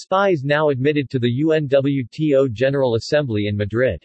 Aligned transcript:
Spies 0.00 0.44
now 0.44 0.68
admitted 0.68 1.10
to 1.10 1.18
the 1.18 1.42
UNWTO 1.42 2.52
General 2.52 2.94
Assembly 2.94 3.48
in 3.48 3.56
Madrid. 3.56 4.00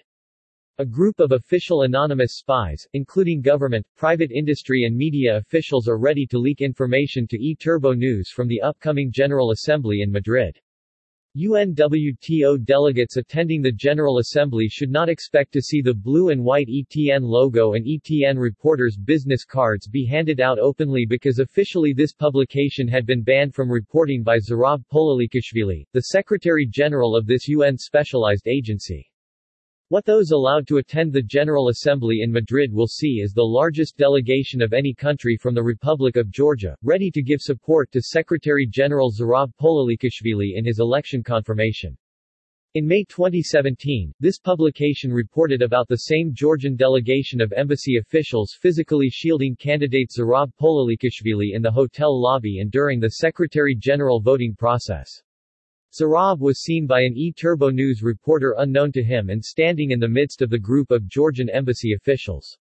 A 0.79 0.85
group 0.87 1.19
of 1.19 1.33
official 1.33 1.83
anonymous 1.83 2.37
spies, 2.37 2.83
including 2.93 3.41
government, 3.41 3.85
private 3.95 4.31
industry 4.31 4.85
and 4.85 4.97
media 4.97 5.37
officials 5.37 5.87
are 5.87 5.99
ready 5.99 6.25
to 6.25 6.39
leak 6.39 6.61
information 6.61 7.27
to 7.27 7.37
E-Turbo 7.37 7.93
News 7.93 8.31
from 8.31 8.47
the 8.47 8.59
upcoming 8.59 9.11
General 9.11 9.51
Assembly 9.51 10.01
in 10.01 10.11
Madrid. 10.11 10.59
UNWTO 11.35 12.63
delegates 12.63 13.17
attending 13.17 13.63
the 13.63 13.71
General 13.71 14.19
Assembly 14.19 14.67
should 14.67 14.91
not 14.91 15.09
expect 15.09 15.51
to 15.53 15.63
see 15.63 15.81
the 15.81 15.91
blue 15.91 16.29
and 16.29 16.43
white 16.43 16.67
ETN 16.67 17.23
logo 17.23 17.73
and 17.73 17.83
ETN 17.87 18.37
reporters' 18.37 18.97
business 18.97 19.43
cards 19.43 19.87
be 19.87 20.05
handed 20.05 20.39
out 20.39 20.59
openly 20.59 21.07
because 21.07 21.39
officially 21.39 21.91
this 21.91 22.13
publication 22.13 22.87
had 22.87 23.07
been 23.07 23.23
banned 23.23 23.55
from 23.55 23.71
reporting 23.71 24.21
by 24.21 24.37
Zurab 24.37 24.83
Pololikashvili, 24.93 25.87
the 25.91 26.01
Secretary-General 26.01 27.15
of 27.15 27.25
this 27.25 27.47
UN 27.47 27.79
specialized 27.79 28.47
agency. 28.47 29.09
What 29.89 30.05
those 30.05 30.31
allowed 30.31 30.65
to 30.67 30.77
attend 30.77 31.11
the 31.11 31.21
General 31.21 31.67
Assembly 31.67 32.21
in 32.21 32.31
Madrid 32.31 32.71
will 32.71 32.87
see 32.87 33.19
is 33.21 33.33
the 33.33 33.43
largest 33.43 33.97
delegation 33.97 34.61
of 34.61 34.71
any 34.71 34.93
country 34.93 35.35
from 35.35 35.53
the 35.53 35.61
Republic 35.61 36.15
of 36.15 36.31
Georgia, 36.31 36.75
ready 36.83 37.11
to 37.11 37.21
give 37.21 37.41
support 37.41 37.91
to 37.91 38.01
Secretary-General 38.01 39.11
Zurab 39.11 39.51
Pololikashvili 39.61 40.53
in 40.55 40.63
his 40.63 40.79
election 40.79 41.21
confirmation. 41.21 41.97
In 42.75 42.87
May 42.87 43.03
2017, 43.03 44.13
this 44.19 44.39
publication 44.39 45.11
reported 45.11 45.61
about 45.61 45.87
the 45.89 45.97
same 45.97 46.33
Georgian 46.33 46.75
delegation 46.75 47.41
of 47.41 47.53
embassy 47.53 47.97
officials 47.97 48.57
physically 48.59 49.09
shielding 49.09 49.55
candidate 49.57 50.09
Zurab 50.09 50.49
Pololikashvili 50.59 51.53
in 51.53 51.61
the 51.61 51.69
hotel 51.69 52.19
lobby 52.19 52.59
and 52.59 52.71
during 52.71 52.99
the 52.99 53.11
Secretary-General 53.11 54.21
voting 54.21 54.55
process. 54.55 55.21
Zurab 55.95 56.39
was 56.39 56.63
seen 56.63 56.87
by 56.87 57.01
an 57.01 57.15
E-Turbo 57.15 57.69
News 57.69 58.01
reporter 58.01 58.55
unknown 58.57 58.91
to 58.93 59.03
him 59.03 59.29
and 59.29 59.45
standing 59.45 59.91
in 59.91 59.99
the 59.99 60.07
midst 60.07 60.41
of 60.41 60.49
the 60.49 60.57
group 60.57 60.89
of 60.89 61.07
Georgian 61.07 61.51
embassy 61.51 61.93
officials. 61.93 62.57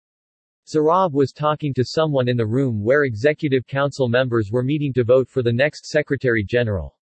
Zurab 0.69 1.15
was 1.15 1.33
talking 1.33 1.73
to 1.73 1.83
someone 1.83 2.29
in 2.29 2.37
the 2.37 2.47
room 2.47 2.85
where 2.85 3.05
Executive 3.05 3.67
Council 3.67 4.07
members 4.07 4.51
were 4.53 4.63
meeting 4.63 4.93
to 4.93 5.03
vote 5.03 5.31
for 5.31 5.43
the 5.43 5.51
next 5.51 5.87
Secretary 5.87 6.45
General. 6.45 6.95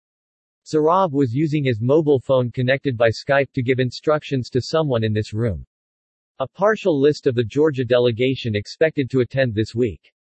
Zurab 0.65 1.11
was 1.11 1.35
using 1.35 1.65
his 1.65 1.81
mobile 1.81 2.21
phone 2.21 2.53
connected 2.53 2.97
by 2.97 3.09
Skype 3.09 3.51
to 3.55 3.63
give 3.65 3.81
instructions 3.81 4.49
to 4.51 4.63
someone 4.63 5.03
in 5.03 5.13
this 5.13 5.35
room. 5.35 5.67
A 6.39 6.47
partial 6.47 6.97
list 6.97 7.27
of 7.27 7.35
the 7.35 7.43
Georgia 7.43 7.85
delegation 7.85 8.55
expected 8.55 9.11
to 9.11 9.19
attend 9.19 9.53
this 9.53 9.75
week. 9.75 10.13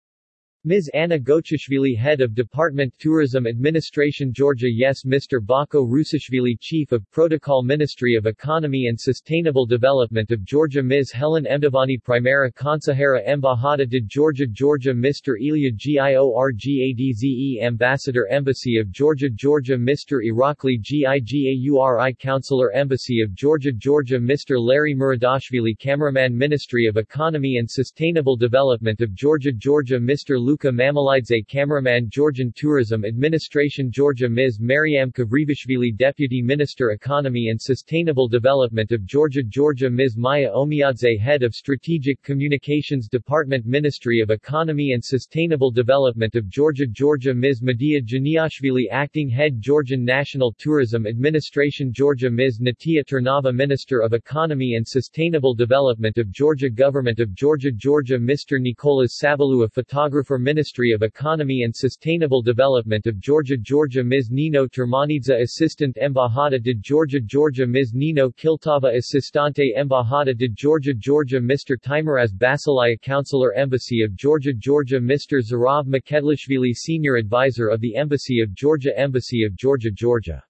Ms. 0.66 0.90
Anna 0.94 1.18
Gochishvili 1.18 1.96
Head 1.96 2.20
of 2.20 2.36
Department 2.36 2.94
Tourism 3.00 3.48
Administration 3.48 4.34
Georgia 4.34 4.70
Yes 4.70 5.06
Mr. 5.06 5.40
Bako 5.40 5.88
Rusishvili 5.88 6.58
Chief 6.60 6.92
of 6.92 7.10
Protocol 7.12 7.64
Ministry 7.64 8.16
of 8.16 8.26
Economy 8.26 8.88
and 8.88 9.00
Sustainable 9.00 9.66
Development 9.66 10.30
of 10.32 10.44
Georgia 10.44 10.84
Ms. 10.84 11.14
Helen 11.14 11.46
Mdivani 11.46 12.04
Primera 12.04 12.52
Consejera 12.52 13.26
Embajada 13.26 13.90
de 13.90 14.02
Georgia 14.02 14.46
Georgia 14.46 14.94
Mr. 14.94 15.36
Ilya 15.40 15.72
Giorgadze 15.72 17.62
Ambassador 17.64 18.28
Embassy 18.28 18.80
of 18.80 18.92
Georgia 18.92 19.30
Georgia 19.30 19.78
Mr. 19.78 20.20
Irakli 20.30 20.78
Gigauri 20.78 22.20
Counselor 22.20 22.74
Embassy 22.74 23.22
of 23.22 23.34
Georgia 23.34 23.72
Georgia 23.72 24.20
Mr. 24.20 24.60
Larry 24.60 24.94
Muradashvili 24.94 25.80
Cameraman 25.80 26.38
Ministry 26.38 26.86
of 26.86 26.98
Economy 26.98 27.60
and 27.60 27.72
Sustainable 27.72 28.36
Development 28.36 29.00
of 29.00 29.14
Georgia 29.14 29.54
Georgia 29.54 29.98
Mr. 29.98 30.49
Luka 30.50 30.72
Mamilidze 30.72 31.48
Cameraman 31.48 32.10
Georgian 32.10 32.52
Tourism 32.52 33.06
Administration 33.06 33.92
Georgia 33.92 34.28
Ms. 34.28 34.60
Mariam 34.60 35.12
Kvrivishvili 35.12 35.96
Deputy 35.96 36.42
Minister 36.42 36.90
Economy 36.90 37.50
and 37.50 37.62
Sustainable 37.62 38.28
Development 38.28 38.92
of 38.92 39.06
Georgia 39.06 39.44
Georgia 39.44 39.92
Ms. 39.92 40.18
Maya 40.18 40.50
Omiadze 40.50 41.20
Head 41.20 41.44
of 41.44 41.54
Strategic 41.54 42.20
Communications 42.24 43.08
Department 43.08 43.68
Ministry 43.68 44.22
of 44.22 44.32
Economy 44.32 44.94
and 44.94 45.06
Sustainable 45.06 45.70
Development 45.70 46.34
of 46.34 46.50
Georgia 46.50 46.88
Georgia 46.88 47.32
Ms. 47.32 47.62
Medea 47.62 48.02
Janiashvili 48.02 48.86
Acting 48.90 49.30
Head 49.30 49.58
Georgian 49.60 50.04
National 50.04 50.52
Tourism 50.58 51.06
Administration 51.06 51.94
Georgia 51.94 52.32
Ms. 52.32 52.60
Natia 52.60 53.06
Turnava 53.06 53.54
Minister 53.54 54.00
of 54.00 54.14
Economy 54.14 54.74
and 54.74 54.88
Sustainable 54.88 55.54
Development 55.54 56.18
of 56.18 56.32
Georgia 56.32 56.72
Government 56.72 57.20
of 57.20 57.36
Georgia 57.36 57.72
Georgia 57.72 58.18
Mr. 58.18 58.60
Nicolas 58.60 59.22
Sabalua 59.24 59.72
Photographer 59.72 60.39
Ministry 60.40 60.92
of 60.92 61.04
Economy 61.04 61.64
and 61.64 61.76
Sustainable 61.76 62.42
Development 62.42 63.06
of 63.06 63.20
Georgia 63.20 63.58
Georgia 63.58 64.04
Ms. 64.04 64.30
Nino 64.32 64.66
Termanidze 64.66 65.42
Assistant 65.42 65.98
Embajada 65.98 66.64
de 66.64 66.74
Georgia 66.74 67.20
Georgia 67.20 67.68
Ms. 67.68 67.94
Nino 67.94 68.30
Kiltava 68.32 68.96
Assistante 68.96 69.76
Embajada 69.78 70.36
de 70.36 70.48
Georgia 70.48 70.94
Georgia 70.94 71.40
Mr. 71.40 71.78
Timoraz 71.78 72.34
Basilaya 72.34 73.00
Counselor 73.02 73.54
Embassy 73.54 74.02
of 74.02 74.16
Georgia 74.16 74.54
Georgia 74.54 75.00
Mr. 75.00 75.42
Zurab 75.42 75.86
Makedlishvili 75.86 76.74
Senior 76.74 77.18
Advisor 77.18 77.68
of 77.68 77.82
the 77.82 77.96
Embassy 77.96 78.40
of 78.40 78.54
Georgia 78.54 78.98
Embassy 78.98 79.44
of 79.44 79.56
Georgia 79.56 79.92
Georgia 79.92 80.44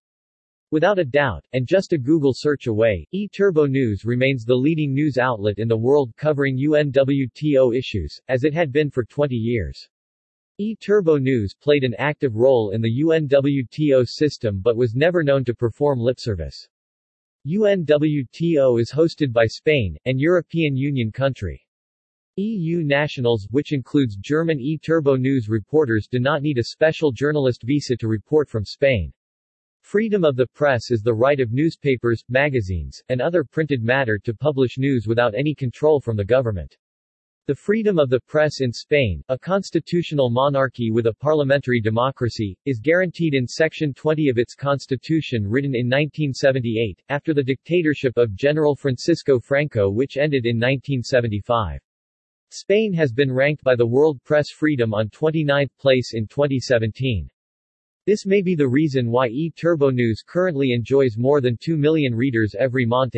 Without 0.72 1.00
a 1.00 1.04
doubt, 1.04 1.44
and 1.54 1.66
just 1.66 1.94
a 1.94 1.98
Google 1.98 2.32
search 2.32 2.68
away, 2.68 3.08
E-Turbo 3.12 3.66
News 3.66 4.06
remains 4.06 4.46
the 4.46 4.54
leading 4.54 4.94
news 4.94 5.18
outlet 5.18 5.58
in 5.58 5.68
the 5.68 5.76
world 5.76 6.16
covering 6.16 6.60
UNWTO 6.60 7.76
issues, 7.76 8.22
as 8.28 8.44
it 8.44 8.54
had 8.54 8.72
been 8.72 8.92
for 8.92 9.04
20 9.04 9.36
years. 9.36 9.90
E-Turbo 10.60 11.18
News 11.18 11.56
played 11.56 11.84
an 11.84 11.96
active 11.98 12.36
role 12.36 12.70
in 12.70 12.82
the 12.82 13.02
UNWTO 13.02 14.08
system 14.08 14.62
but 14.62 14.78
was 14.78 14.94
never 14.94 15.24
known 15.24 15.44
to 15.46 15.56
perform 15.56 15.98
lip 16.00 16.20
service. 16.20 16.68
UNWTO 17.48 18.80
is 18.80 18.92
hosted 18.92 19.34
by 19.34 19.48
Spain, 19.48 19.98
and 20.06 20.20
European 20.20 20.76
Union 20.78 21.12
country. 21.12 21.66
EU 22.36 22.84
nationals, 22.84 23.48
which 23.50 23.74
includes 23.74 24.18
German 24.18 24.60
E-Turbo 24.60 25.16
News 25.16 25.50
reporters 25.50 26.08
do 26.08 26.20
not 26.20 26.44
need 26.44 26.60
a 26.60 26.64
special 26.66 27.12
journalist 27.12 27.64
visa 27.64 27.98
to 27.98 28.08
report 28.08 28.48
from 28.48 28.64
Spain. 28.64 29.12
Freedom 29.90 30.24
of 30.24 30.36
the 30.36 30.46
press 30.46 30.92
is 30.92 31.02
the 31.02 31.16
right 31.16 31.40
of 31.40 31.52
newspapers, 31.52 32.24
magazines, 32.30 33.02
and 33.10 33.20
other 33.20 33.44
printed 33.44 33.82
matter 33.82 34.20
to 34.20 34.36
publish 34.36 34.78
news 34.78 35.08
without 35.08 35.34
any 35.34 35.56
control 35.56 36.00
from 36.00 36.16
the 36.16 36.24
government. 36.24 36.78
The 37.48 37.56
freedom 37.56 37.98
of 37.98 38.12
the 38.12 38.20
press 38.20 38.62
in 38.62 38.72
Spain, 38.72 39.24
a 39.30 39.40
constitutional 39.40 40.30
monarchy 40.30 40.92
with 40.92 41.08
a 41.08 41.16
parliamentary 41.16 41.82
democracy, 41.82 42.56
is 42.68 42.80
guaranteed 42.80 43.34
in 43.34 43.48
Section 43.48 43.96
20 43.96 44.30
of 44.30 44.38
its 44.38 44.54
constitution 44.54 45.48
written 45.48 45.74
in 45.74 45.88
1978, 45.88 47.02
after 47.10 47.34
the 47.34 47.42
dictatorship 47.42 48.16
of 48.16 48.36
General 48.36 48.76
Francisco 48.76 49.40
Franco 49.40 49.90
which 49.90 50.18
ended 50.18 50.46
in 50.46 50.58
1975. 50.58 51.82
Spain 52.52 52.94
has 52.94 53.12
been 53.12 53.32
ranked 53.32 53.64
by 53.64 53.76
the 53.76 53.88
World 53.88 54.24
Press 54.24 54.52
Freedom 54.52 54.94
on 54.94 55.10
29th 55.10 55.76
place 55.80 56.14
in 56.14 56.28
2017. 56.28 57.28
This 58.10 58.26
may 58.26 58.42
be 58.42 58.56
the 58.56 58.68
reason 58.68 59.12
why 59.12 59.28
E-Turbo 59.28 59.92
News 59.92 60.24
currently 60.26 60.72
enjoys 60.72 61.16
more 61.16 61.42
than 61.42 61.56
2 61.62 61.78
million 61.78 62.16
readers 62.16 62.56
every 62.58 62.84
month. 62.84 63.16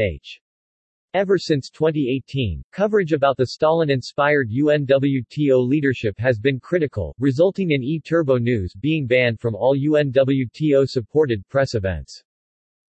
Ever 1.13 1.37
since 1.37 1.69
2018, 1.69 2.61
coverage 2.73 3.13
about 3.13 3.37
the 3.37 3.47
Stalin-inspired 3.47 4.49
UNWTO 4.51 5.65
leadership 5.65 6.15
has 6.19 6.39
been 6.39 6.59
critical, 6.59 7.15
resulting 7.19 7.71
in 7.71 7.81
E-Turbo 7.81 8.37
News 8.37 8.73
being 8.81 9.07
banned 9.07 9.39
from 9.39 9.55
all 9.55 9.77
UNWTO-supported 9.77 11.47
press 11.47 11.73
events. 11.73 12.21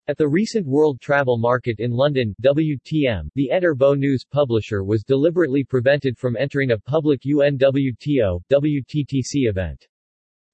At 0.07 0.17
the 0.17 0.29
recent 0.29 0.65
World 0.65 1.01
Travel 1.01 1.37
Market 1.37 1.81
in 1.81 1.91
London 1.91 2.33
WTM, 2.41 3.27
the 3.35 3.51
E-Turbo 3.53 3.93
News 3.93 4.23
publisher 4.23 4.85
was 4.85 5.03
deliberately 5.03 5.65
prevented 5.65 6.17
from 6.17 6.37
entering 6.37 6.71
a 6.71 6.79
public 6.79 7.23
UNWTO 7.23 8.39
WTTC 8.49 9.49
event. 9.49 9.85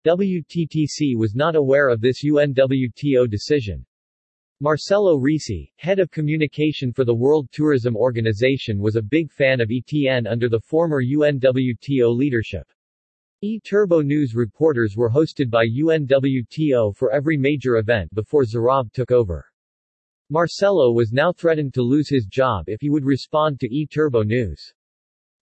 WTTC 0.05 1.15
was 1.17 1.33
not 1.33 1.55
aware 1.55 1.89
of 1.89 1.99
this 1.99 2.23
UNWTO 2.23 3.27
decision. 3.27 3.83
Marcelo 4.59 5.17
Risi, 5.17 5.71
head 5.77 5.97
of 5.97 6.11
communication 6.11 6.93
for 6.93 7.03
the 7.03 7.15
World 7.15 7.49
Tourism 7.51 7.95
Organization 7.97 8.77
was 8.77 8.97
a 8.97 9.01
big 9.01 9.31
fan 9.31 9.59
of 9.59 9.69
ETN 9.69 10.29
under 10.29 10.47
the 10.47 10.59
former 10.59 11.01
UNWTO 11.01 12.15
leadership. 12.15 12.67
E-Turbo 13.41 14.01
News 14.01 14.35
reporters 14.35 14.95
were 14.95 15.09
hosted 15.09 15.49
by 15.49 15.65
UNWTO 15.65 16.95
for 16.95 17.11
every 17.11 17.35
major 17.35 17.77
event 17.77 18.13
before 18.13 18.43
Zurab 18.45 18.93
took 18.93 19.09
over. 19.09 19.43
Marcelo 20.29 20.91
was 20.91 21.13
now 21.13 21.33
threatened 21.33 21.73
to 21.73 21.81
lose 21.81 22.09
his 22.09 22.27
job 22.27 22.65
if 22.67 22.79
he 22.79 22.91
would 22.91 23.05
respond 23.05 23.59
to 23.59 23.75
E-Turbo 23.75 24.21
News. 24.21 24.71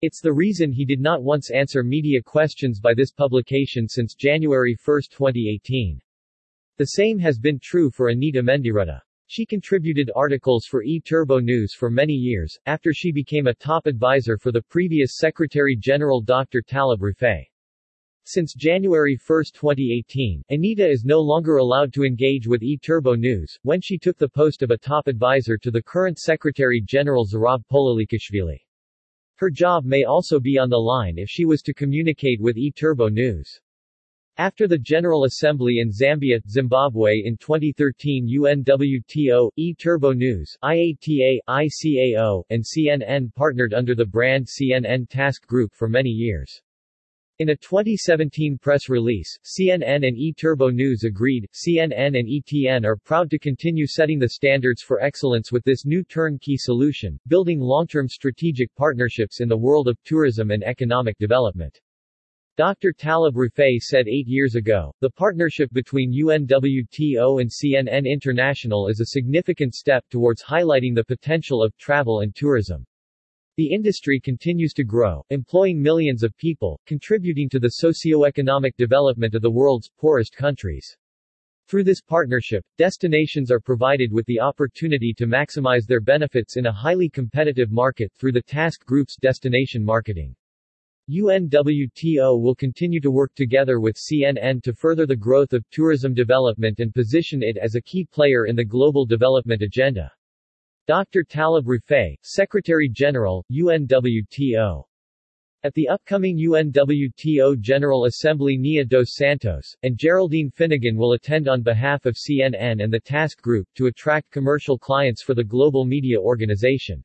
It's 0.03 0.21
the 0.21 0.33
reason 0.33 0.73
he 0.73 0.85
did 0.85 1.01
not 1.01 1.23
once 1.23 1.53
answer 1.53 1.85
media 1.85 2.21
questions 2.21 2.81
by 2.81 2.93
this 2.93 3.13
publication 3.13 3.87
since 3.87 4.17
January 4.17 4.77
1, 4.85 5.03
2018. 5.09 6.01
The 6.77 6.87
same 6.87 7.21
has 7.21 7.39
been 7.39 7.61
true 7.63 7.89
for 7.89 8.09
Anita 8.09 8.43
Mendiratta. 8.43 9.01
She 9.29 9.47
contributed 9.47 10.11
articles 10.17 10.67
for 10.67 10.83
E-Turbo 10.83 11.39
News 11.39 11.73
for 11.79 11.89
many 11.89 12.15
years, 12.15 12.59
after 12.67 12.93
she 12.93 13.13
became 13.13 13.47
a 13.47 13.55
top 13.55 13.87
advisor 13.87 14.37
for 14.37 14.51
the 14.51 14.63
previous 14.63 15.19
Secretary-General 15.19 16.23
Dr. 16.23 16.63
Taleb 16.63 17.01
Rifai. 17.01 17.45
Since 18.25 18.55
January 18.55 19.17
1, 19.25 19.45
2018, 19.55 20.43
Anita 20.49 20.85
is 20.85 21.05
no 21.05 21.21
longer 21.21 21.59
allowed 21.59 21.93
to 21.93 22.03
engage 22.03 22.49
with 22.49 22.65
E-Turbo 22.65 23.15
News, 23.15 23.57
when 23.63 23.81
she 23.81 23.99
took 23.99 24.19
the 24.19 24.29
post 24.29 24.63
of 24.63 24.73
a 24.73 24.79
top 24.79 25.07
advisor 25.07 25.57
to 25.59 25.71
the 25.71 25.81
current 25.81 26.19
Secretary-General 26.19 27.25
Zurab 27.25 27.63
Pololikashvili. 27.71 28.59
Her 29.43 29.51
job 29.51 29.85
may 29.85 30.05
also 30.05 30.39
be 30.39 30.57
on 30.57 30.71
the 30.71 30.79
line 30.79 31.19
if 31.19 31.29
she 31.29 31.45
was 31.45 31.63
to 31.63 31.75
communicate 31.75 32.41
with 32.41 32.57
E-Turbo 32.57 33.09
News. 33.09 33.61
After 34.37 34.69
the 34.69 34.79
General 34.79 35.25
Assembly 35.25 35.81
in 35.81 35.91
Zambia, 35.91 36.41
Zimbabwe 36.49 37.23
in 37.25 37.37
2013 37.39 38.29
UNWTO, 38.29 39.51
E-Turbo 39.57 40.13
News, 40.13 40.57
IATA, 40.63 41.39
ICAO, 41.49 42.45
and 42.51 42.65
CNN 42.65 43.35
partnered 43.35 43.75
under 43.75 43.97
the 43.97 44.07
brand 44.07 44.47
CNN 44.47 45.09
Task 45.09 45.45
Group 45.49 45.75
for 45.75 45.89
many 45.89 46.11
years. 46.11 46.63
In 47.43 47.49
a 47.49 47.57
2017 47.57 48.57
press 48.59 48.89
release, 48.89 49.37
CNN 49.43 50.07
and 50.07 50.17
E-Turbo 50.17 50.71
News 50.71 51.03
agreed, 51.03 51.49
CNN 51.53 52.17
and 52.17 52.29
ETN 52.29 52.85
are 52.85 52.95
proud 52.95 53.31
to 53.31 53.39
continue 53.41 53.85
setting 53.85 54.21
the 54.21 54.29
standards 54.29 54.81
for 54.81 55.03
excellence 55.03 55.51
with 55.51 55.65
this 55.65 55.85
new 55.85 56.05
turnkey 56.05 56.57
solution, 56.57 57.19
building 57.27 57.59
long-term 57.59 58.07
strategic 58.07 58.73
partnerships 58.77 59.41
in 59.41 59.49
the 59.49 59.59
world 59.59 59.89
of 59.89 60.01
tourism 60.05 60.53
and 60.53 60.63
economic 60.63 61.19
development. 61.19 61.81
Dr. 62.57 62.93
Taleb 62.93 63.35
Rifai 63.35 63.79
said 63.81 64.07
eight 64.07 64.29
years 64.29 64.55
ago, 64.55 64.95
the 65.01 65.11
partnership 65.11 65.69
between 65.73 66.13
UNWTO 66.13 67.41
and 67.41 67.51
CNN 67.51 68.07
International 68.07 68.87
is 68.87 69.01
a 69.01 69.07
significant 69.07 69.75
step 69.75 70.05
towards 70.11 70.45
highlighting 70.45 70.95
the 70.95 71.03
potential 71.03 71.61
of 71.61 71.77
travel 71.77 72.21
and 72.21 72.37
tourism. 72.37 72.87
The 73.59 73.71
industry 73.71 74.19
continues 74.19 74.73
to 74.73 74.83
grow, 74.83 75.27
employing 75.29 75.83
millions 75.83 76.23
of 76.23 76.35
people, 76.39 76.81
contributing 76.87 77.51
to 77.51 77.59
the 77.59 77.69
socio-economic 77.69 78.75
development 78.79 79.35
of 79.35 79.43
the 79.43 79.51
world's 79.51 79.91
poorest 79.91 80.35
countries. 80.35 80.97
Through 81.69 81.85
this 81.85 82.01
partnership, 82.01 82.65
destinations 82.79 83.51
are 83.51 83.61
provided 83.61 84.11
with 84.11 84.25
the 84.25 84.41
opportunity 84.41 85.13
to 85.19 85.27
maximize 85.27 85.85
their 85.85 86.01
benefits 86.01 86.57
in 86.57 86.65
a 86.65 86.73
highly 86.73 87.11
competitive 87.11 87.71
market 87.71 88.11
through 88.15 88.33
the 88.33 88.41
task 88.41 88.87
group's 88.87 89.17
destination 89.17 89.85
marketing. 89.85 90.35
UNWTO 91.11 92.41
will 92.41 92.55
continue 92.55 93.01
to 93.01 93.11
work 93.11 93.35
together 93.35 93.81
with 93.81 93.97
CNN 93.97 94.63
to 94.63 94.73
further 94.73 95.05
the 95.05 95.15
growth 95.15 95.53
of 95.53 95.69
tourism 95.69 96.15
development 96.15 96.81
and 96.81 96.95
position 96.95 97.43
it 97.43 97.59
as 97.59 97.75
a 97.75 97.83
key 97.83 98.07
player 98.07 98.47
in 98.47 98.57
the 98.57 98.65
global 98.65 99.05
development 99.05 99.61
agenda. 99.61 100.11
Dr. 100.89 101.23
Taleb 101.23 101.67
Rifai, 101.67 102.17
Secretary-General, 102.23 103.45
UNWTO. 103.53 104.85
At 105.63 105.75
the 105.75 105.89
upcoming 105.89 106.37
UNWTO 106.37 107.61
General 107.61 108.07
Assembly 108.07 108.57
Nia 108.57 108.85
dos 108.85 109.15
Santos, 109.15 109.77
and 109.85 109.97
Geraldine 109.97 110.51
Finnegan 110.51 110.97
will 110.97 111.13
attend 111.13 111.47
on 111.47 111.63
behalf 111.63 112.05
of 112.05 112.17
CNN 112.17 112.83
and 112.83 112.93
the 112.93 112.99
task 112.99 113.41
group 113.41 113.69
to 113.77 113.87
attract 113.87 114.33
commercial 114.33 114.77
clients 114.77 115.23
for 115.23 115.35
the 115.35 115.45
global 115.45 115.85
media 115.85 116.21
organization. 116.21 117.05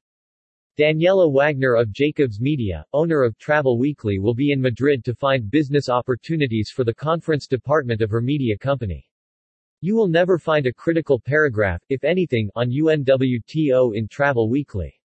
Daniela 0.75 1.31
Wagner 1.31 1.75
of 1.75 1.91
Jacobs 1.91 2.41
Media, 2.41 2.83
owner 2.93 3.21
of 3.21 3.37
Travel 3.37 3.77
Weekly 3.77 4.17
will 4.17 4.33
be 4.33 4.53
in 4.53 4.59
Madrid 4.59 5.05
to 5.05 5.13
find 5.13 5.51
business 5.51 5.87
opportunities 5.87 6.71
for 6.73 6.83
the 6.83 6.95
conference 6.95 7.45
department 7.45 8.01
of 8.01 8.09
her 8.09 8.21
media 8.21 8.57
company. 8.57 9.07
You 9.81 9.95
will 9.95 10.07
never 10.07 10.39
find 10.39 10.65
a 10.65 10.73
critical 10.73 11.19
paragraph, 11.19 11.83
if 11.89 12.03
anything, 12.03 12.49
on 12.55 12.71
UNWTO 12.71 13.95
in 13.95 14.07
Travel 14.07 14.49
Weekly. 14.49 14.99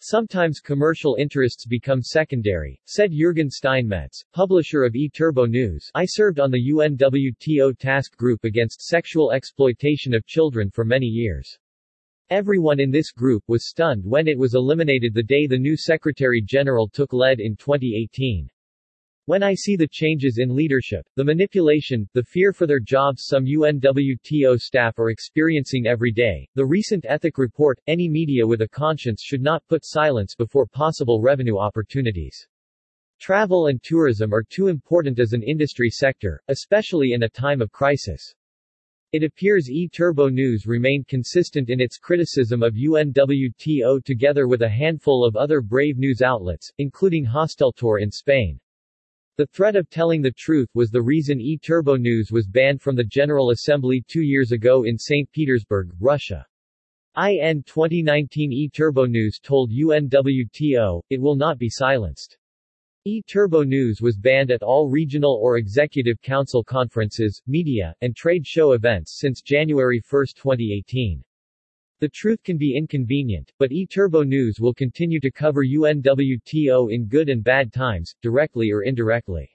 Sometimes 0.00 0.58
commercial 0.58 1.14
interests 1.14 1.64
become 1.64 2.02
secondary, 2.02 2.80
said 2.84 3.12
Jürgen 3.12 3.48
Steinmetz, 3.48 4.24
publisher 4.32 4.82
of 4.82 4.96
E-Turbo 4.96 5.46
News. 5.46 5.88
I 5.94 6.04
served 6.04 6.40
on 6.40 6.50
the 6.50 6.72
UNWTO 6.72 7.78
task 7.78 8.16
group 8.16 8.42
against 8.42 8.82
sexual 8.82 9.30
exploitation 9.30 10.14
of 10.14 10.26
children 10.26 10.68
for 10.72 10.84
many 10.84 11.06
years. 11.06 11.56
Everyone 12.28 12.80
in 12.80 12.90
this 12.90 13.12
group 13.12 13.44
was 13.46 13.68
stunned 13.68 14.04
when 14.04 14.26
it 14.26 14.36
was 14.36 14.54
eliminated 14.56 15.14
the 15.14 15.22
day 15.22 15.46
the 15.46 15.56
new 15.56 15.76
Secretary 15.76 16.42
General 16.42 16.88
took 16.88 17.12
lead 17.12 17.38
in 17.38 17.54
2018. 17.54 18.50
When 19.26 19.44
I 19.44 19.54
see 19.54 19.76
the 19.76 19.86
changes 19.86 20.38
in 20.38 20.56
leadership, 20.56 21.06
the 21.14 21.22
manipulation, 21.22 22.08
the 22.12 22.24
fear 22.24 22.52
for 22.52 22.66
their 22.66 22.80
jobs 22.80 23.24
some 23.24 23.46
UNWTO 23.46 24.58
staff 24.58 24.98
are 24.98 25.10
experiencing 25.10 25.86
every 25.86 26.10
day, 26.10 26.48
the 26.56 26.66
recent 26.66 27.04
ethic 27.06 27.38
report, 27.38 27.78
any 27.86 28.08
media 28.08 28.44
with 28.44 28.62
a 28.62 28.68
conscience 28.68 29.22
should 29.22 29.40
not 29.40 29.62
put 29.68 29.84
silence 29.84 30.34
before 30.34 30.66
possible 30.66 31.20
revenue 31.20 31.56
opportunities. 31.56 32.48
Travel 33.20 33.68
and 33.68 33.80
tourism 33.84 34.34
are 34.34 34.42
too 34.42 34.66
important 34.66 35.20
as 35.20 35.32
an 35.32 35.44
industry 35.44 35.88
sector, 35.88 36.42
especially 36.48 37.12
in 37.12 37.22
a 37.22 37.28
time 37.28 37.62
of 37.62 37.70
crisis. 37.70 38.34
It 39.12 39.22
appears 39.22 39.70
E-Turbo 39.70 40.30
News 40.30 40.66
remained 40.66 41.06
consistent 41.06 41.70
in 41.70 41.80
its 41.80 41.96
criticism 41.96 42.60
of 42.64 42.74
UNWTO 42.74 44.02
together 44.02 44.48
with 44.48 44.62
a 44.62 44.68
handful 44.68 45.24
of 45.24 45.36
other 45.36 45.60
brave 45.60 45.96
news 45.96 46.22
outlets, 46.22 46.72
including 46.78 47.24
Hosteltur 47.24 48.02
in 48.02 48.10
Spain. 48.10 48.58
The 49.42 49.46
threat 49.46 49.74
of 49.74 49.90
telling 49.90 50.22
the 50.22 50.30
truth 50.30 50.68
was 50.72 50.90
the 50.90 51.02
reason 51.02 51.40
E-Turbo 51.40 51.96
News 51.96 52.30
was 52.30 52.46
banned 52.46 52.80
from 52.80 52.94
the 52.94 53.02
General 53.02 53.50
Assembly 53.50 54.00
two 54.06 54.22
years 54.22 54.52
ago 54.52 54.84
in 54.84 54.96
St. 54.96 55.28
Petersburg, 55.32 55.90
Russia. 55.98 56.46
IN 57.16 57.64
2019 57.64 58.52
E-Turbo 58.52 59.04
News 59.04 59.40
told 59.42 59.72
UNWTO, 59.72 61.02
it 61.10 61.20
will 61.20 61.34
not 61.34 61.58
be 61.58 61.68
silenced. 61.68 62.38
E-Turbo 63.04 63.64
News 63.64 64.00
was 64.00 64.16
banned 64.16 64.52
at 64.52 64.62
all 64.62 64.88
regional 64.88 65.40
or 65.42 65.56
executive 65.56 66.22
council 66.22 66.62
conferences, 66.62 67.42
media, 67.48 67.96
and 68.00 68.14
trade 68.14 68.46
show 68.46 68.74
events 68.74 69.18
since 69.18 69.42
January 69.42 70.00
1, 70.08 70.26
2018. 70.36 71.20
The 72.02 72.08
truth 72.08 72.42
can 72.42 72.58
be 72.58 72.76
inconvenient, 72.76 73.52
but 73.60 73.70
E-Turbo 73.70 74.24
News 74.24 74.58
will 74.58 74.74
continue 74.74 75.20
to 75.20 75.30
cover 75.30 75.64
UNWTO 75.64 76.92
in 76.92 77.06
good 77.06 77.28
and 77.28 77.44
bad 77.44 77.72
times, 77.72 78.12
directly 78.20 78.72
or 78.72 78.82
indirectly. 78.82 79.48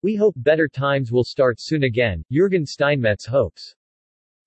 We 0.00 0.16
hope 0.16 0.32
better 0.38 0.68
times 0.68 1.12
will 1.12 1.22
start 1.22 1.58
soon 1.60 1.82
again, 1.82 2.24
Jürgen 2.32 2.64
Steinmetz 2.64 3.26
hopes. 3.26 3.74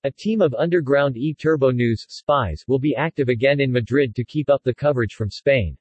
A 0.05 0.09
team 0.09 0.41
of 0.41 0.55
underground 0.55 1.17
E-Turbo 1.17 1.69
News 1.69 2.03
spies 2.09 2.63
will 2.67 2.79
be 2.79 2.95
active 2.95 3.29
again 3.29 3.59
in 3.59 3.71
Madrid 3.71 4.15
to 4.15 4.25
keep 4.25 4.49
up 4.49 4.63
the 4.63 4.73
coverage 4.73 5.13
from 5.13 5.29
Spain. 5.29 5.77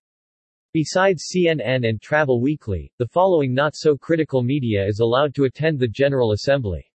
Besides 0.75 1.31
CNN 1.35 1.89
and 1.89 2.03
Travel 2.03 2.43
Weekly, 2.43 2.93
the 2.99 3.09
following 3.09 3.55
not-so-critical 3.55 4.43
media 4.43 4.87
is 4.87 5.01
allowed 5.01 5.35
to 5.37 5.45
attend 5.45 5.79
the 5.79 5.89
General 5.89 6.33
Assembly. 6.33 6.88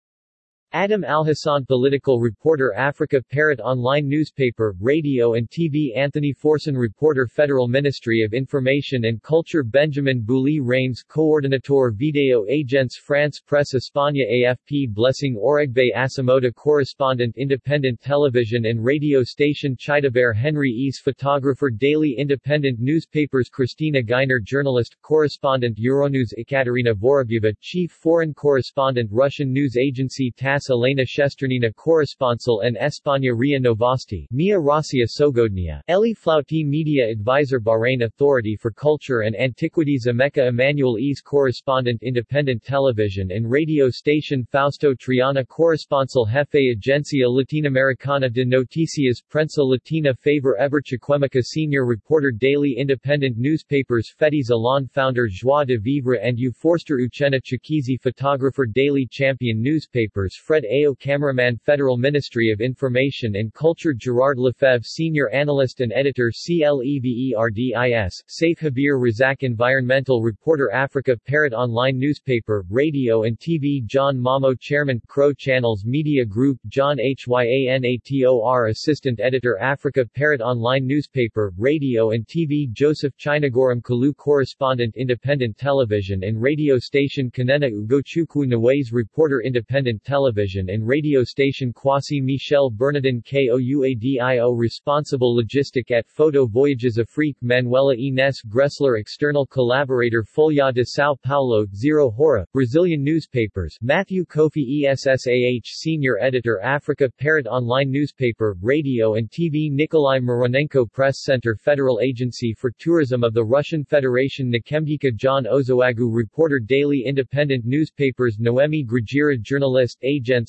Adam 0.73 1.03
Alhassan 1.03 1.67
Political 1.67 2.21
Reporter 2.21 2.73
Africa 2.73 3.21
Parrot 3.29 3.59
Online 3.59 4.07
Newspaper, 4.07 4.73
Radio 4.79 5.33
and 5.33 5.49
TV 5.49 5.93
Anthony 5.97 6.33
Forson 6.33 6.77
Reporter 6.77 7.27
Federal 7.27 7.67
Ministry 7.67 8.23
of 8.23 8.33
Information 8.33 9.03
and 9.03 9.21
Culture 9.21 9.63
Benjamin 9.63 10.23
Bouli 10.25 10.61
Reims 10.63 11.03
Coordinator 11.05 11.91
Video 11.93 12.45
Agence 12.45 12.93
France 12.93 13.41
Presse 13.45 13.73
España 13.73 14.23
AFP 14.31 14.87
Blessing 14.93 15.35
Oregbe 15.35 15.93
Asamoah 15.93 16.55
Correspondent 16.55 17.35
Independent 17.35 17.99
Television 17.99 18.67
and 18.67 18.81
Radio 18.81 19.23
Station 19.23 19.75
Chidaber 19.75 20.33
Henry 20.33 20.71
East 20.71 21.03
Photographer 21.03 21.69
Daily 21.69 22.15
Independent 22.17 22.79
Newspapers 22.79 23.49
Christina 23.49 24.01
Geiner 24.01 24.39
Journalist, 24.39 24.95
Correspondent 25.01 25.77
Euronews 25.77 26.31
Ekaterina 26.37 26.95
Vorobyeva 26.95 27.53
Chief 27.59 27.91
Foreign 27.91 28.33
Correspondent 28.33 29.09
Russian 29.11 29.51
News 29.51 29.75
Agency 29.75 30.31
TASS 30.31 30.60
Mass 30.61 30.69
Elena 30.69 31.01
Shesternina 31.01 31.73
Corresponsal 31.73 32.63
en 32.63 32.75
España 32.75 33.33
Ria 33.35 33.59
Novosti 33.59 34.27
Mia 34.31 34.59
Rossiya 34.59 35.07
Segodnya. 35.07 35.81
Eli 35.87 36.13
Flauti 36.13 36.63
Media 36.63 37.09
Advisor 37.09 37.59
Bahrain 37.59 38.03
Authority 38.03 38.55
for 38.55 38.71
Culture 38.71 39.21
and 39.21 39.35
Antiquities 39.35 40.05
Emeka 40.07 40.47
Emmanuel 40.49 40.99
Ease 40.99 41.21
Correspondent 41.21 42.03
Independent 42.03 42.63
Television 42.63 43.31
and 43.31 43.49
Radio 43.49 43.89
Station 43.89 44.45
Fausto 44.51 44.93
Triana 44.93 45.43
Corresponsal 45.47 46.29
Jefe 46.29 46.75
Agencia 46.75 47.25
Latinoamericana 47.25 48.31
de 48.31 48.45
Noticias 48.45 49.23
Prensa 49.27 49.65
Latina 49.65 50.13
Favor 50.13 50.55
Chiquemica 50.83 51.41
Senior 51.41 51.85
Reporter 51.85 52.31
Daily 52.31 52.75
Independent 52.77 53.37
Newspapers 53.37 54.13
Fetis 54.19 54.51
Alon 54.51 54.87
Founder 54.87 55.27
Joie 55.27 55.65
de 55.65 55.79
Vivre 55.79 56.19
and 56.21 56.37
U 56.37 56.51
Forster 56.51 56.99
Chikizi 56.99 57.99
Photographer 57.99 58.67
Daily 58.67 59.07
Champion 59.09 59.59
Newspapers 59.59 60.35
Fred 60.51 60.65
Ao 60.65 60.93
Cameraman 60.95 61.55
Federal 61.63 61.95
Ministry 61.95 62.51
of 62.51 62.59
Information 62.59 63.37
and 63.37 63.53
Culture 63.53 63.93
Gerard 63.93 64.37
Lefebvre 64.37 64.83
Senior 64.83 65.29
Analyst 65.29 65.79
and 65.79 65.93
Editor 65.93 66.29
CLEVERDIS, 66.29 68.21
Saif 68.27 68.59
Habir 68.59 68.99
Razak 68.99 69.43
Environmental 69.43 70.21
Reporter 70.21 70.69
Africa 70.73 71.15
Parrot 71.25 71.53
Online 71.53 71.97
Newspaper, 71.97 72.65
Radio 72.69 73.23
and 73.23 73.39
TV 73.39 73.85
John 73.85 74.17
Mamo 74.17 74.53
Chairman, 74.59 74.99
Crow 75.07 75.31
Channels 75.33 75.85
Media 75.85 76.25
Group 76.25 76.59
John 76.67 76.97
Hyanator 76.97 78.69
Assistant 78.71 79.21
Editor 79.21 79.57
Africa 79.57 80.05
Parrot 80.05 80.41
Online 80.41 80.85
Newspaper, 80.85 81.53
Radio 81.57 82.11
and 82.11 82.27
TV 82.27 82.69
Joseph 82.73 83.15
Chinagoram 83.15 83.81
Kalu 83.81 84.13
Correspondent 84.17 84.97
Independent 84.97 85.57
Television 85.57 86.25
and 86.25 86.41
Radio 86.41 86.77
Station 86.77 87.31
Kanena 87.31 87.71
Ugochukwu 87.71 88.45
Nawais 88.45 88.91
Reporter 88.91 89.39
Independent 89.45 90.03
Television 90.03 90.40
and 90.41 90.87
Radio 90.87 91.23
Station 91.23 91.71
Kwasi 91.71 92.19
Michel 92.19 92.71
Bernardin 92.71 93.21
KOUADIO 93.21 94.57
Responsible 94.57 95.39
Logistic 95.39 95.91
at 95.91 96.09
Photo 96.09 96.47
Voyages 96.47 96.97
Afrique 96.97 97.35
Manuela 97.43 97.93
Ines 97.95 98.41
Gressler 98.49 98.99
External 98.99 99.45
Collaborator 99.45 100.23
Folha 100.23 100.73
de 100.73 100.83
Sao 100.83 101.15
Paulo 101.23 101.67
Zero 101.75 102.09
Hora, 102.09 102.43
Brazilian 102.53 103.03
Newspapers 103.03 103.77
Matthew 103.83 104.25
Kofi 104.25 104.83
ESSAH 104.83 105.61
Senior 105.65 106.17
Editor 106.19 106.59
Africa 106.63 107.07
Parrot 107.19 107.45
Online 107.45 107.91
Newspaper, 107.91 108.55
Radio 108.63 109.13
and 109.13 109.29
TV 109.29 109.71
Nikolai 109.71 110.17
Mironenko 110.17 110.91
Press 110.91 111.21
Center 111.21 111.55
Federal 111.55 111.99
Agency 111.99 112.55
for 112.55 112.71
Tourism 112.79 113.23
of 113.23 113.35
the 113.35 113.45
Russian 113.45 113.83
Federation 113.83 114.51
Nikembika 114.51 115.15
John 115.15 115.45
Ozoagu 115.45 116.09
Reporter 116.11 116.57
Daily 116.57 117.03
Independent 117.05 117.63
Newspapers 117.63 118.39
Noemi 118.39 118.83
Grajira 118.83 119.39
Journalist 119.39 119.99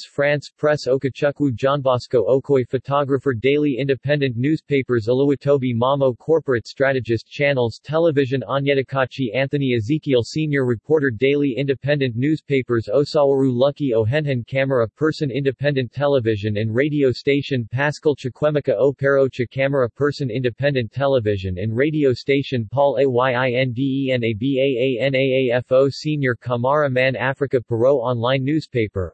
France 0.09 0.49
Press 0.57 0.87
Okachukwu 0.87 1.53
John 1.55 1.81
Bosco 1.81 2.25
Okoi 2.27 2.65
Photographer 2.69 3.35
Daily 3.35 3.79
Independent 3.79 4.37
Newspapers 4.37 5.09
Oluwatobi 5.09 5.75
Mamo 5.75 6.17
Corporate 6.17 6.69
Strategist 6.69 7.27
Channels 7.27 7.81
Television 7.83 8.45
Onyedikachi 8.49 9.35
Anthony 9.35 9.75
Ezekiel 9.75 10.23
Senior 10.23 10.65
Reporter 10.67 11.11
Daily 11.11 11.57
Independent 11.57 12.15
Newspapers 12.15 12.89
Osawaru 12.89 13.53
Lucky 13.53 13.91
Ohenhen 13.91 14.47
Camera 14.47 14.89
Person 14.89 15.29
Independent 15.31 15.93
Television 15.93 16.59
and 16.59 16.73
Radio 16.75 17.11
Station 17.11 17.67
Pascal 17.73 18.15
Chukwemeka 18.15 18.79
Operocha 18.79 19.51
Camera 19.51 19.91
Person 19.91 20.31
Independent 20.31 20.93
Television 20.93 21.59
and 21.59 21.77
Radio 21.77 22.12
Station 22.12 22.69
Paul 22.71 22.99
Ayindenabaanafo 22.99 25.91
Senior 25.91 26.37
Kamara 26.37 26.89
Man 26.91 27.17
Africa 27.17 27.61
Parrot 27.61 27.97
Online 27.97 28.45
Newspaper, 28.45 29.12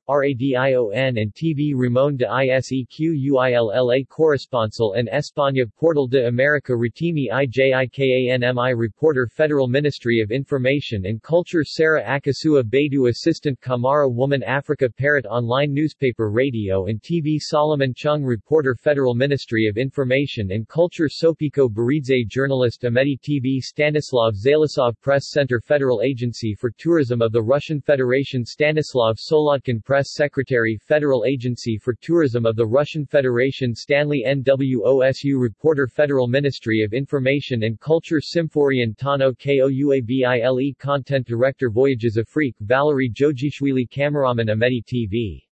RADION 0.57 1.19
and 1.19 1.35
TV 1.35 1.73
Ramon 1.75 2.17
de 2.17 2.25
Isequilla 2.25 4.07
Corresponsal 4.09 4.99
and 4.99 5.09
España 5.09 5.65
Portal 5.79 6.07
de 6.07 6.27
America 6.27 6.73
Rotimi 6.73 7.29
IJIKANMI 7.31 8.75
Reporter 8.75 9.27
Federal 9.27 9.69
Ministry 9.69 10.21
of 10.21 10.31
Information 10.31 11.05
and 11.05 11.23
Culture 11.23 11.63
Sarah 11.63 12.03
Akasua 12.03 12.63
Baidu 12.63 13.09
Assistant 13.09 13.61
Kamara 13.61 14.11
Woman 14.11 14.43
Africa 14.43 14.89
Parrot 14.89 15.27
Online 15.27 15.75
Newspaper 15.75 16.31
Radio 16.31 16.87
and 16.87 17.03
TV 17.03 17.37
Solomon 17.39 17.93
Chung 17.95 18.23
Reporter 18.23 18.75
Federal 18.75 19.15
Ministry 19.15 19.67
of 19.67 19.77
Information 19.77 20.53
and 20.53 20.67
Culture 20.69 21.09
Sopiko 21.09 21.69
Baridze 21.69 22.27
Journalist 22.27 22.83
Imedi 22.83 23.21
TV 23.21 23.61
Stanislav 23.61 24.35
Zalasov 24.35 24.99
Press 25.03 25.31
Center 25.31 25.61
Federal 25.61 26.01
Agency 26.03 26.55
for 26.55 26.71
Tourism 26.79 27.21
of 27.21 27.33
the 27.33 27.43
Russian 27.43 27.81
Federation 27.81 28.45
Stanislav 28.45 29.19
Solodkin 29.19 29.85
Press 29.85 30.15
Secretary 30.15 30.38
Federal 30.81 31.25
Agency 31.25 31.79
for 31.79 31.95
Tourism 31.95 32.47
of 32.47 32.55
the 32.55 32.67
Russian 32.67 33.05
Federation 33.05 33.75
Stanley 33.75 34.25
NWOSU 34.27 35.41
Reporter 35.41 35.87
Federal 35.87 36.29
Ministry 36.29 36.83
of 36.83 36.93
Information 36.93 37.65
and 37.65 37.81
Culture 37.81 38.21
Symphorian 38.21 38.95
Tano 38.97 39.37
KOUABILE 39.39 40.77
Content 40.79 41.27
Director 41.27 41.71
Voyages 41.71 42.19
Afrique 42.19 42.57
Valerie 42.61 43.11
Jojishvili 43.11 43.91
Cameraman 43.91 44.49
Imedi 44.49 44.85
TV 44.85 45.48